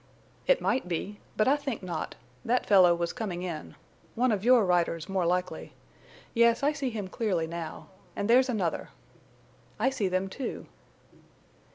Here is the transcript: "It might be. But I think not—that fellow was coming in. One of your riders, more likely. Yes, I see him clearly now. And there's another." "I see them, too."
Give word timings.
"It 0.47 0.61
might 0.61 0.87
be. 0.87 1.19
But 1.37 1.47
I 1.47 1.55
think 1.55 1.83
not—that 1.83 2.65
fellow 2.65 2.95
was 2.95 3.13
coming 3.13 3.43
in. 3.43 3.75
One 4.15 4.31
of 4.31 4.43
your 4.43 4.65
riders, 4.65 5.07
more 5.07 5.27
likely. 5.27 5.73
Yes, 6.33 6.63
I 6.63 6.73
see 6.73 6.89
him 6.89 7.07
clearly 7.07 7.45
now. 7.45 7.85
And 8.15 8.27
there's 8.27 8.49
another." 8.49 8.89
"I 9.79 9.91
see 9.91 10.07
them, 10.07 10.27
too." 10.27 10.65